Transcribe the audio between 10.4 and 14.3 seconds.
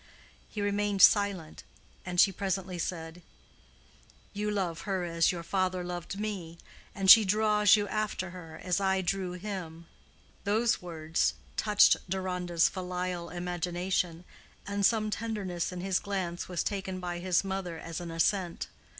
Those words touched Deronda's filial imagination,